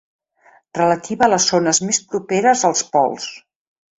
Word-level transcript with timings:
Relativa 0.77 1.25
a 1.27 1.29
les 1.33 1.45
zones 1.51 1.81
més 1.89 2.01
properes 2.13 2.65
als 2.71 2.83
pols. 2.97 3.31